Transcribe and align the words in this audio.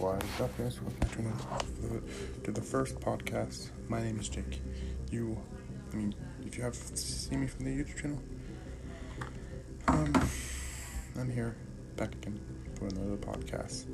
Up. 0.00 0.24
Welcome 0.38 0.72
to 0.72 1.82
the, 1.82 2.00
to 2.44 2.50
uh, 2.50 2.54
the 2.54 2.62
first 2.62 2.98
podcast. 3.00 3.68
My 3.86 4.02
name 4.02 4.18
is 4.18 4.30
Jake. 4.30 4.62
You, 5.10 5.38
I 5.92 5.96
mean, 5.96 6.14
if 6.46 6.56
you 6.56 6.64
have 6.64 6.74
seen 6.74 7.42
me 7.42 7.46
from 7.46 7.66
the 7.66 7.70
YouTube 7.70 8.00
channel, 8.00 8.22
um, 9.88 10.14
I'm 11.18 11.30
here 11.30 11.54
back 11.96 12.14
again 12.14 12.40
for 12.76 12.86
another 12.86 13.18
podcast. 13.18 13.84